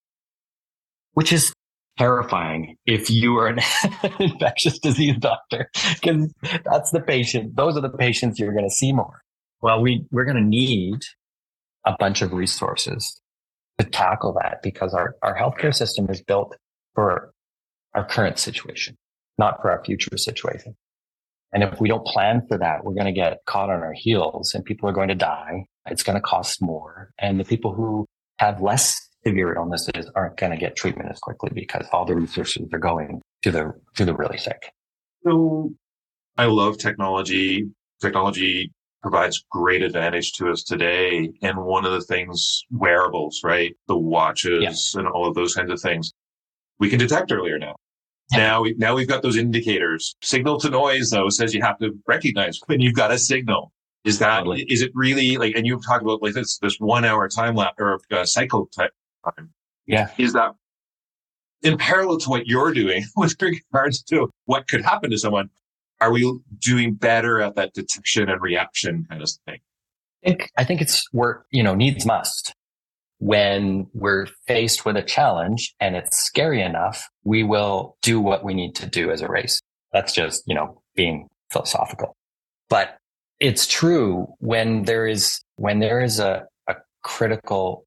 [1.13, 1.53] Which is
[1.97, 3.59] terrifying if you are an
[4.19, 7.55] infectious disease doctor, because that's the patient.
[7.55, 9.21] Those are the patients you're going to see more.
[9.61, 11.01] Well, we, we're going to need
[11.85, 13.19] a bunch of resources
[13.77, 16.55] to tackle that because our, our healthcare system is built
[16.95, 17.33] for
[17.93, 18.97] our current situation,
[19.37, 20.75] not for our future situation.
[21.53, 24.53] And if we don't plan for that, we're going to get caught on our heels
[24.53, 25.65] and people are going to die.
[25.87, 27.11] It's going to cost more.
[27.19, 28.05] And the people who
[28.37, 32.67] have less severe illnesses aren't going to get treatment as quickly because all the resources
[32.71, 34.71] are going to the, to the really sick.
[35.23, 35.73] So
[36.37, 37.69] I love technology.
[38.01, 41.31] Technology provides great advantage to us today.
[41.41, 43.75] And one of the things, wearables, right?
[43.87, 44.99] The watches yeah.
[44.99, 46.11] and all of those kinds of things,
[46.79, 47.75] we can detect earlier now.
[48.31, 50.15] Now, we, now we've got those indicators.
[50.21, 53.71] Signal to noise, though, says you have to recognize when you've got a signal.
[54.03, 54.63] Is that totally.
[54.63, 55.55] is it really like?
[55.55, 58.91] And you've talked about like this this one hour time lapse or uh, cycle type
[59.23, 59.51] time.
[59.85, 60.55] Yeah, is that
[61.61, 65.49] in parallel to what you're doing with regards to what could happen to someone?
[65.99, 69.59] Are we doing better at that detection and reaction kind of thing?
[70.23, 71.45] I think I think it's work.
[71.51, 72.55] You know, needs must
[73.21, 78.55] when we're faced with a challenge and it's scary enough, we will do what we
[78.55, 79.61] need to do as a race.
[79.93, 82.15] That's just, you know, being philosophical.
[82.67, 82.97] But
[83.39, 87.85] it's true when there is, when there is a, a critical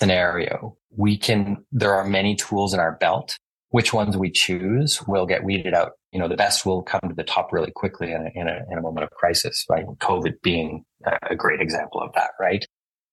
[0.00, 3.36] scenario, we can, there are many tools in our belt.
[3.70, 5.92] Which ones we choose will get weeded out.
[6.10, 8.64] You know, the best will come to the top really quickly in a, in a,
[8.70, 9.84] in a moment of crisis, right?
[10.00, 10.84] COVID being
[11.30, 12.64] a great example of that, right?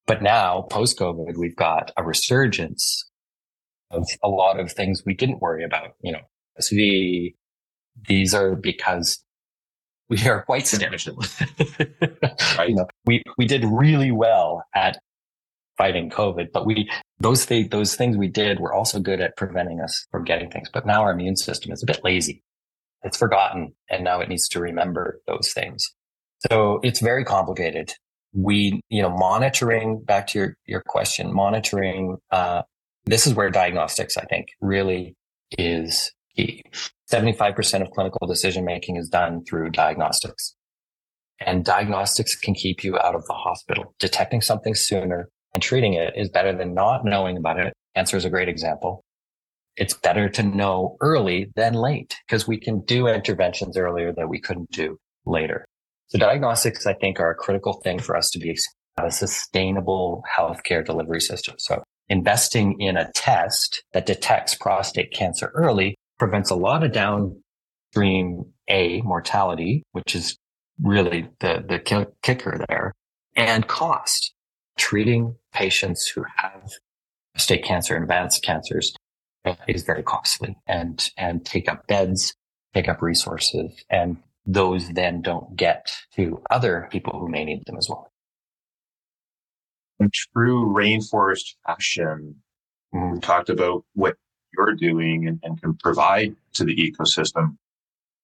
[0.05, 3.09] But now, post COVID, we've got a resurgence
[3.91, 5.93] of a lot of things we didn't worry about.
[6.01, 6.21] You know,
[6.61, 7.35] SV,
[8.07, 9.23] these are because
[10.09, 11.15] we are quite substantial.
[12.57, 12.69] right.
[12.69, 14.99] You know, we, we did really well at
[15.77, 16.89] fighting COVID, but we,
[17.19, 20.69] those, th- those things we did were also good at preventing us from getting things.
[20.71, 22.43] But now our immune system is a bit lazy.
[23.03, 25.83] It's forgotten and now it needs to remember those things.
[26.51, 27.93] So it's very complicated
[28.34, 32.63] we, you know, monitoring back to your, your question, monitoring, uh,
[33.06, 35.15] this is where diagnostics, I think, really
[35.58, 36.63] is key.
[37.12, 40.56] 75% of clinical decision making is done through diagnostics.
[41.39, 43.93] And diagnostics can keep you out of the hospital.
[44.00, 47.74] Detecting something sooner and treating it is better than not knowing about it.
[47.96, 49.04] Cancer is a great example.
[49.76, 54.39] It's better to know early than late because we can do interventions earlier that we
[54.39, 55.65] couldn't do later.
[56.07, 58.55] So diagnostics, I think, are a critical thing for us to be
[58.97, 61.55] a sustainable healthcare delivery system.
[61.57, 68.45] So investing in a test that detects prostate cancer early prevents a lot of downstream
[68.69, 70.37] A mortality, which is
[70.81, 71.79] really the, the
[72.21, 72.93] kicker there
[73.35, 74.33] and cost.
[74.77, 76.71] Treating patients who have
[77.33, 78.95] prostate cancer and advanced cancers
[79.45, 82.33] uh, is very costly and, and take up beds,
[82.73, 87.77] take up resources and those then don't get to other people who may need them
[87.77, 88.12] as well.
[89.99, 92.41] In true rainforest fashion,
[92.91, 94.15] we talked about what
[94.56, 97.58] you're doing and, and can provide to the ecosystem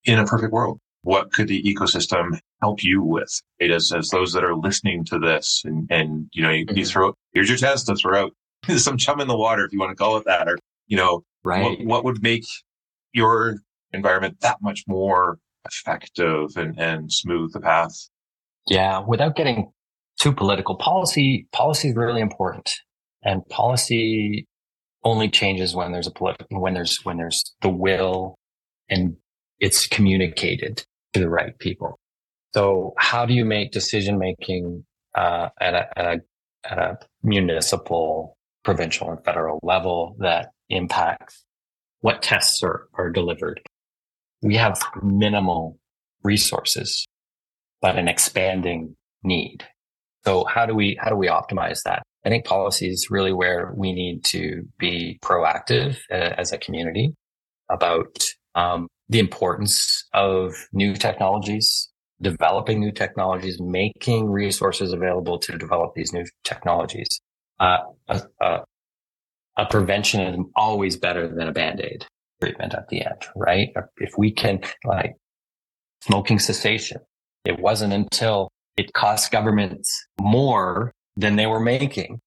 [0.04, 0.80] in a perfect world.
[1.02, 3.42] What could the ecosystem help you with?
[3.60, 3.72] Right?
[3.72, 6.78] As, as those that are listening to this and, and you know, you, mm-hmm.
[6.78, 8.34] you throw, here's your test to throw out
[8.78, 11.24] some chum in the water, if you want to call it that, or, you know,
[11.44, 11.64] right.
[11.64, 12.46] what, what would make
[13.14, 13.58] your
[13.94, 17.94] environment that much more effective and, and smooth the path.
[18.68, 19.72] Yeah, without getting
[20.20, 22.72] too political, policy policy is really important,
[23.24, 24.48] and policy
[25.04, 28.38] only changes when there's a political when there's when there's the will
[28.90, 29.16] and
[29.60, 32.00] it's communicated to the right people.
[32.54, 36.22] So, how do you make decision making uh, at, a, at a
[36.70, 41.44] at a municipal, provincial, and federal level that impacts
[42.02, 43.62] what tests are, are delivered?
[44.42, 45.78] We have minimal
[46.24, 47.06] resources,
[47.82, 49.66] but an expanding need.
[50.26, 52.04] So how do we, how do we optimize that?
[52.26, 57.14] I think policy is really where we need to be proactive uh, as a community
[57.70, 58.26] about
[58.56, 61.90] um, the importance of new technologies,
[62.22, 67.08] developing new technologies, making resources available to develop these new technologies.
[67.60, 68.60] Uh, a, a,
[69.58, 72.06] a prevention is always better than a band aid
[72.42, 73.70] treatment at the end, right?
[73.98, 75.16] If we can like
[76.02, 77.00] smoking cessation.
[77.46, 79.90] It wasn't until it cost governments
[80.22, 82.20] more than they were making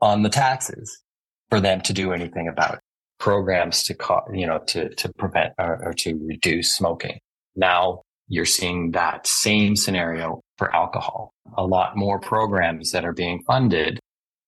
[0.00, 1.02] on the taxes
[1.50, 2.80] for them to do anything about it.
[3.18, 7.18] programs to, co- you know, to, to prevent or, or to reduce smoking.
[7.56, 11.32] Now you're seeing that same scenario for alcohol.
[11.56, 13.98] A lot more programs that are being funded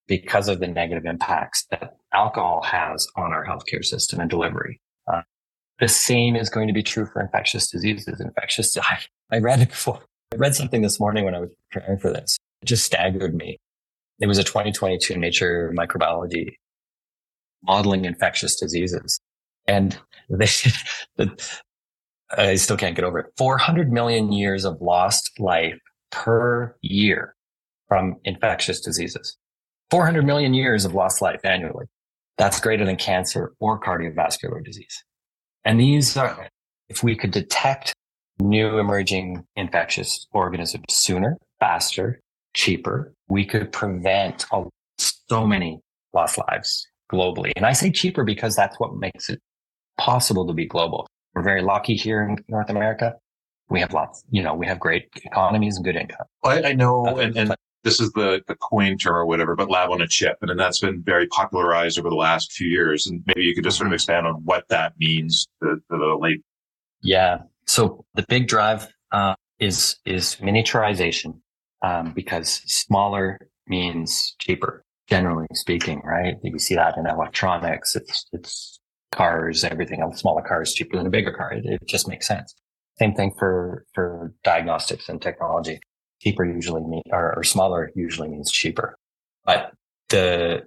[0.09, 4.81] because of the negative impacts that alcohol has on our healthcare system and delivery.
[5.79, 8.21] The same is going to be true for infectious diseases.
[8.21, 8.99] Infectious, I,
[9.31, 10.01] I read it before.
[10.33, 12.39] I read something this morning when I was preparing for this.
[12.63, 13.59] It just staggered me.
[14.21, 16.55] It was a 2022 Nature Microbiology
[17.63, 19.21] modeling infectious diseases.
[19.67, 19.99] And
[20.31, 20.49] they,
[22.31, 23.27] I still can't get over it.
[23.37, 25.79] 400 million years of lost life
[26.11, 27.35] per year
[27.89, 29.37] from infectious diseases.
[29.91, 31.87] 400 million years of lost life annually.
[32.39, 35.05] That's greater than cancer or cardiovascular disease.
[35.67, 36.49] And these are,
[36.89, 37.93] if we could detect
[38.39, 42.21] new emerging infectious organisms sooner, faster,
[42.55, 44.47] cheaper, we could prevent
[45.29, 45.81] so many
[46.15, 47.51] lost lives globally.
[47.57, 49.41] And I say cheaper because that's what makes it
[49.99, 51.09] possible to be global.
[51.35, 53.15] We're very lucky here in North America.
[53.69, 56.27] We have lots, you know, we have great economies and good income.
[56.45, 59.71] I, I know, uh, and, and this is the, the coin term or whatever, but
[59.71, 60.39] lab on a chip.
[60.41, 63.07] And then that's been very popularized over the last few years.
[63.07, 66.19] And maybe you could just sort of expand on what that means to, to the
[66.21, 66.43] late.
[67.03, 67.39] Yeah.
[67.67, 71.41] So the big drive uh, is is miniaturization
[71.83, 76.37] um, because smaller means cheaper, generally speaking, right?
[76.43, 77.97] You see that in electronics.
[77.97, 78.81] It's it's
[79.13, 80.03] cars, everything.
[80.03, 81.53] A smaller car is cheaper than a bigger car.
[81.53, 82.55] It, it just makes sense.
[82.99, 85.81] Same thing for for diagnostics and technology.
[86.21, 88.97] Cheaper usually mean or, or smaller usually means cheaper,
[89.45, 89.73] but
[90.09, 90.65] the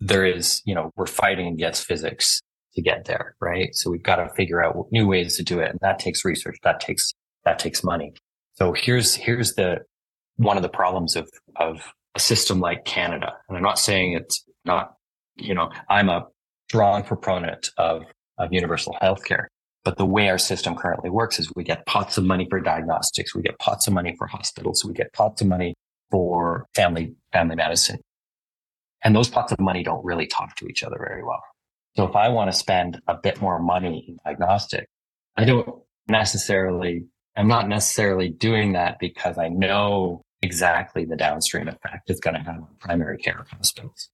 [0.00, 2.42] there is you know we're fighting against physics
[2.74, 3.74] to get there, right?
[3.74, 5.70] So we've got to figure out new ways to do it.
[5.70, 6.56] And that takes research.
[6.62, 7.12] That takes,
[7.44, 8.14] that takes money.
[8.54, 9.78] So here's, here's the,
[10.36, 13.32] one of the problems of, of a system like Canada.
[13.48, 14.94] And I'm not saying it's not,
[15.36, 16.26] you know, I'm a
[16.68, 18.02] strong proponent of,
[18.38, 19.46] of universal healthcare.
[19.84, 23.34] But the way our system currently works is we get pots of money for diagnostics.
[23.34, 24.84] We get pots of money for hospitals.
[24.84, 25.74] We get pots of money
[26.10, 27.98] for family, family medicine.
[29.02, 31.42] And those pots of money don't really talk to each other very well.
[31.96, 34.86] So if I want to spend a bit more money in diagnostic,
[35.36, 35.68] I don't
[36.08, 37.04] necessarily,
[37.36, 42.40] I'm not necessarily doing that because I know exactly the downstream effect it's going to
[42.40, 44.10] have on primary care hospitals.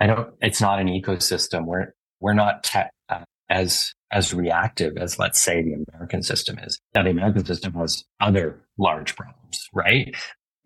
[0.00, 1.64] I don't, it's not an ecosystem.
[1.64, 6.80] We're, we're not te- uh, as, as reactive as let's say the American system is.
[6.94, 10.16] Now the American system has other large problems, right?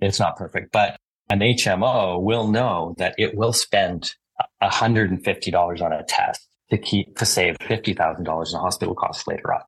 [0.00, 0.96] It's not perfect, but
[1.28, 4.14] an HMO will know that it will spend
[4.62, 9.62] $150 on a test to keep, to save $50,000 in hospital costs later on.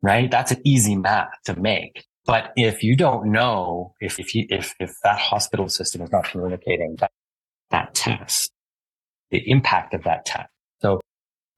[0.00, 0.30] Right?
[0.30, 2.06] That's an easy math to make.
[2.24, 6.24] But if you don't know, if, if you, if, if that hospital system is not
[6.24, 7.10] communicating that,
[7.70, 8.52] that test,
[9.30, 10.48] the impact of that test.
[10.80, 11.00] So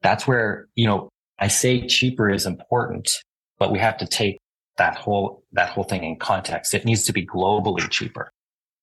[0.03, 3.11] that's where, you know, I say cheaper is important,
[3.59, 4.39] but we have to take
[4.77, 6.75] that whole, that whole thing in context.
[6.75, 8.33] It needs to be globally cheaper,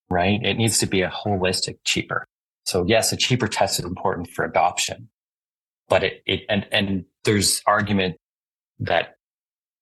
[0.09, 0.39] right?
[0.43, 2.25] It needs to be a holistic cheaper.
[2.65, 5.09] So yes, a cheaper test is important for adoption,
[5.89, 8.17] but it, it and, and there's argument
[8.79, 9.15] that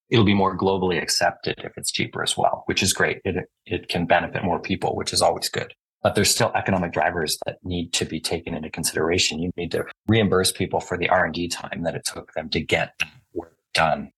[0.10, 3.20] it'll be more globally accepted if it's cheaper as well, which is great.
[3.24, 5.74] It, it can benefit more people, which is always good.
[6.02, 9.40] But there's still economic drivers that need to be taken into consideration.
[9.40, 12.94] You need to reimburse people for the R&D time that it took them to get
[13.34, 14.12] work done.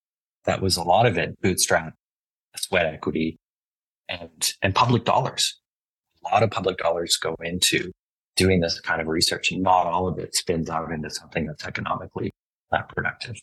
[0.45, 1.93] That was a lot of it bootstrap,
[2.55, 3.39] sweat equity
[4.07, 5.59] and, and public dollars.
[6.23, 7.91] A lot of public dollars go into
[8.35, 11.65] doing this kind of research and not all of it spins out into something that's
[11.65, 12.31] economically
[12.71, 13.35] not productive.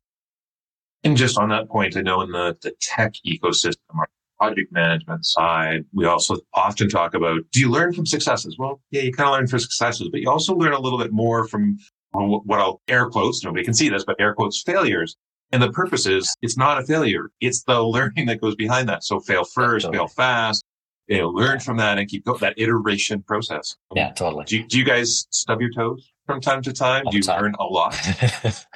[1.05, 4.09] And just on that point, I know in the, the tech ecosystem, our
[4.39, 8.57] project management side, we also often talk about, do you learn from successes?
[8.59, 11.12] Well, yeah, you kind of learn from successes, but you also learn a little bit
[11.12, 11.78] more from
[12.12, 15.16] what I'll air quotes, nobody can see this, but air quotes failures.
[15.53, 17.30] And the purpose is it's not a failure.
[17.41, 19.05] It's the learning that goes behind that.
[19.05, 19.99] So fail first, totally.
[19.99, 20.64] fail fast,
[21.07, 23.76] you know, learn from that and keep going that iteration process.
[23.95, 24.45] Yeah, totally.
[24.45, 27.07] Do you, do you guys stub your toes from time to time?
[27.07, 27.43] All do you time.
[27.43, 28.66] learn a lot?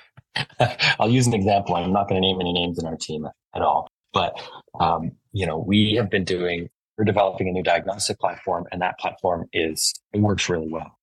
[0.99, 1.77] I'll use an example.
[1.77, 4.41] I'm not going to name any names in our team at all, but
[4.81, 6.69] um, you know, we have been doing.
[6.99, 10.99] We're developing a new diagnostic platform, and that platform is it works really well.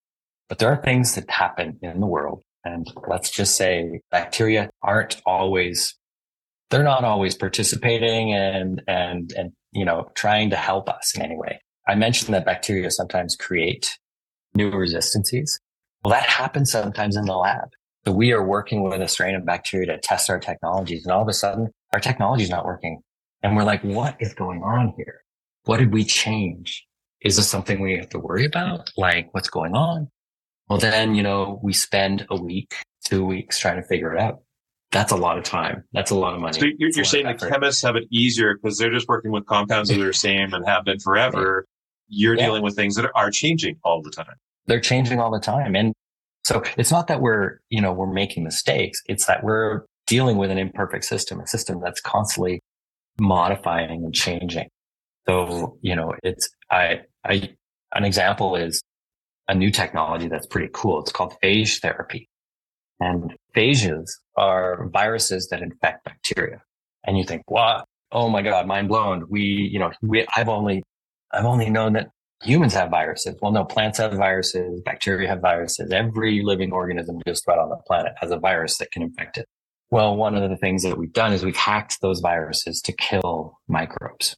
[0.47, 5.21] But there are things that happen in the world, and let's just say bacteria aren't
[5.25, 5.95] always
[6.69, 11.37] they're not always participating and and and you know, trying to help us in any
[11.37, 11.61] way.
[11.87, 13.97] I mentioned that bacteria sometimes create
[14.55, 15.59] new resistances.
[16.03, 17.69] Well, that happens sometimes in the lab.
[18.05, 21.21] So we are working with a strain of bacteria to test our technologies and all
[21.21, 23.01] of a sudden our technology is not working.
[23.41, 25.21] And we're like, what is going on here?
[25.63, 26.85] What did we change?
[27.21, 28.89] Is this something we have to worry about?
[28.97, 30.09] Like what's going on?
[30.69, 32.75] Well, then, you know, we spend a week,
[33.05, 34.39] two weeks trying to figure it out.
[34.91, 35.83] That's a lot of time.
[35.93, 36.59] That's a lot of money.
[36.59, 39.89] So you're, you're saying the chemists have it easier because they're just working with compounds
[39.89, 41.65] that are the same and have been forever.
[42.07, 42.45] You're yeah.
[42.45, 44.35] dealing with things that are changing all the time.
[44.65, 45.75] They're changing all the time.
[45.75, 45.93] And
[46.43, 49.01] so it's not that we're, you know, we're making mistakes.
[49.07, 52.59] It's that we're dealing with an imperfect system, a system that's constantly
[53.19, 54.67] modifying and changing.
[55.27, 57.49] So, you know, it's, I, I,
[57.93, 58.81] an example is
[59.47, 60.99] a new technology that's pretty cool.
[60.99, 62.29] It's called phage therapy.
[62.99, 66.61] And phages are viruses that infect bacteria.
[67.05, 67.85] And you think, what?
[68.11, 69.25] Oh my God, mind blown.
[69.29, 70.83] We, you know, we, I've only,
[71.31, 72.09] I've only known that
[72.43, 73.35] humans have viruses.
[73.41, 75.91] Well, no, plants have viruses, bacteria have viruses.
[75.91, 79.45] Every living organism just about on the planet has a virus that can infect it.
[79.91, 83.57] Well, one of the things that we've done is we've hacked those viruses to kill
[83.67, 84.35] microbes,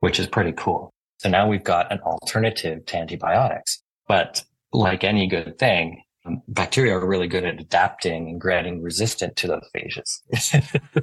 [0.00, 0.90] which is pretty cool.
[1.18, 3.82] So now we've got an alternative to antibiotics.
[4.08, 9.36] But like any good thing, um, bacteria are really good at adapting and getting resistant
[9.36, 10.20] to those phages.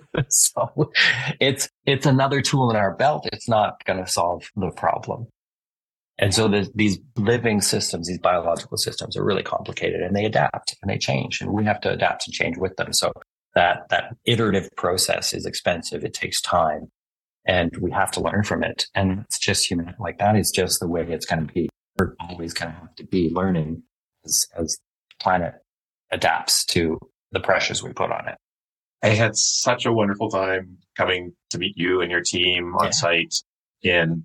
[0.30, 0.92] so
[1.40, 3.28] it's, it's another tool in our belt.
[3.32, 5.28] It's not going to solve the problem.
[6.18, 10.76] And so the, these living systems, these biological systems are really complicated and they adapt
[10.82, 12.94] and they change and we have to adapt and change with them.
[12.94, 13.12] So
[13.56, 16.04] that, that iterative process is expensive.
[16.04, 16.92] It takes time
[17.48, 18.88] and we have to learn from it.
[18.96, 21.70] And it's just human, like that is just the way it's going to be.
[21.98, 23.84] We're always going to have to be learning
[24.26, 24.78] as, as
[25.10, 25.54] the planet
[26.12, 27.00] adapts to
[27.32, 28.36] the pressures we put on it.
[29.02, 32.92] I had such a wonderful time coming to meet you and your team on yeah.
[32.92, 33.36] site.
[33.84, 34.24] And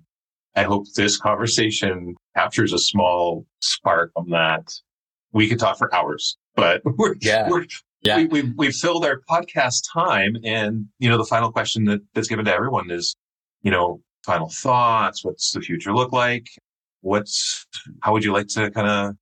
[0.55, 4.73] I hope this conversation captures a small spark on that.
[5.31, 7.47] We could talk for hours, but we're, yeah.
[7.47, 7.67] we're
[8.01, 8.17] yeah.
[8.17, 10.35] we, we, we filled our podcast time.
[10.43, 13.15] And, you know, the final question that, that's given to everyone is,
[13.61, 15.23] you know, final thoughts.
[15.23, 16.47] What's the future look like?
[17.01, 17.65] What's,
[18.01, 19.15] how would you like to kind of,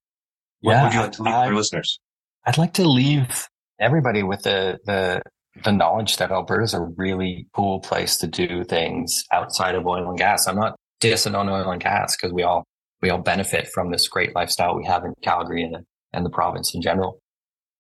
[0.62, 2.00] what yeah, would you like to leave I, our listeners?
[2.46, 3.48] I'd like to leave
[3.80, 5.22] everybody with the, the,
[5.64, 10.10] the knowledge that Alberta is a really cool place to do things outside of oil
[10.10, 10.48] and gas.
[10.48, 12.66] I'm not dissing on oil and gas because we all,
[13.02, 16.74] we all benefit from this great lifestyle we have in Calgary and, and the province
[16.76, 17.20] in general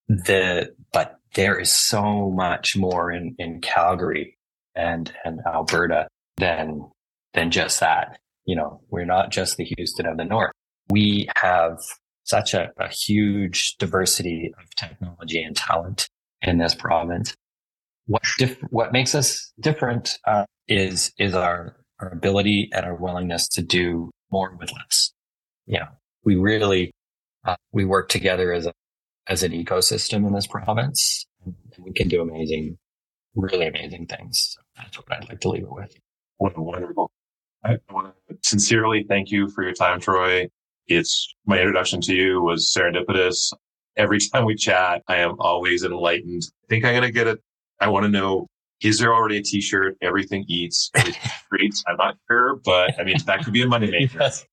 [0.10, 4.38] the but there is so much more in in Calgary
[4.76, 6.07] and and Alberta
[6.38, 6.89] than
[7.34, 8.20] than just that.
[8.45, 10.51] You know, we're not just the Houston of the North.
[10.89, 11.78] We have
[12.24, 16.10] such a, a huge diversity of technology and talent
[16.41, 17.36] in this province.
[18.07, 23.47] What diff- what makes us different uh, is is our our ability and our willingness
[23.49, 25.12] to do more with less.
[25.68, 25.89] Yeah,
[26.24, 26.91] we really
[27.45, 28.74] uh, we work together as a
[29.30, 31.25] as an ecosystem in this province.
[31.45, 31.55] And
[31.86, 32.77] we can do amazing,
[33.36, 34.55] really amazing things.
[34.55, 35.95] So that's what I'd like to leave it with.
[36.38, 37.11] What a wonderful.
[37.63, 40.47] I want to sincerely thank you for your time, Troy.
[40.88, 43.53] It's my introduction to you was serendipitous.
[43.95, 46.43] Every time we chat, I am always enlightened.
[46.63, 47.39] I think I'm going to get it.
[47.80, 48.47] I want to know,
[48.82, 49.97] is there already a t-shirt?
[50.01, 51.84] Everything eats, everything treats.
[51.88, 54.17] I'm not sure, but I mean, that could be a money maker.
[54.21, 54.45] yes.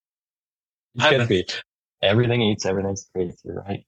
[0.96, 1.46] It could be.
[2.02, 3.32] Everything eats, everything's great.
[3.44, 3.84] You're right.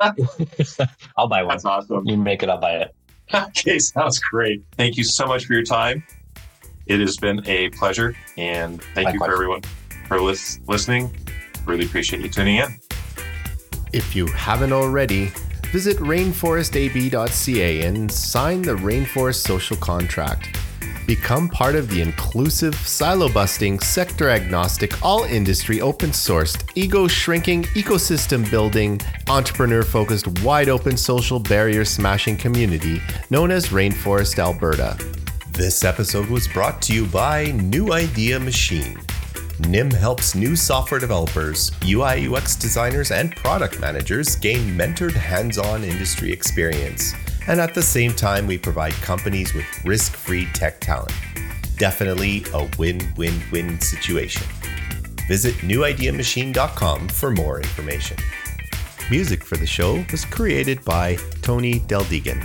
[1.16, 1.48] I'll buy one.
[1.54, 2.06] That's awesome.
[2.06, 2.94] You make it, I'll buy it.
[3.34, 4.62] okay, sounds great.
[4.76, 6.02] Thank you so much for your time.
[6.86, 9.14] It has been a pleasure, and thank Likewise.
[9.14, 9.62] you for everyone
[10.08, 11.14] for lis- listening.
[11.66, 12.80] Really appreciate you tuning in.
[13.92, 15.26] If you haven't already,
[15.66, 20.56] visit rainforestab.ca and sign the Rainforest Social Contract.
[21.10, 27.64] Become part of the inclusive, silo busting, sector agnostic, all industry open sourced, ego shrinking,
[27.74, 34.96] ecosystem building, entrepreneur focused, wide open social barrier smashing community known as Rainforest Alberta.
[35.50, 38.96] This episode was brought to you by New Idea Machine.
[39.66, 45.82] NIM helps new software developers, UI UX designers, and product managers gain mentored hands on
[45.82, 47.14] industry experience
[47.46, 51.12] and at the same time, we provide companies with risk free tech talent.
[51.76, 54.46] Definitely a win win win situation.
[55.28, 58.16] Visit newideamachine.com for more information.
[59.10, 62.42] Music for the show was created by Tony Deldegan.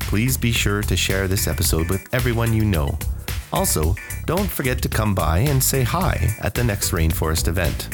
[0.00, 2.98] Please be sure to share this episode with everyone you know.
[3.52, 3.94] Also,
[4.26, 7.88] don't forget to come by and say hi at the next Rainforest event.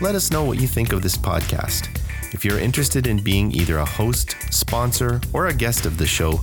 [0.00, 1.99] Let us know what you think of this podcast
[2.32, 6.40] if you're interested in being either a host, sponsor, or a guest of the show,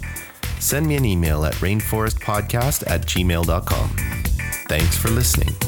[0.60, 3.90] send me an email at rainforestpodcast at gmail.com.
[4.68, 5.67] Thanks for listening.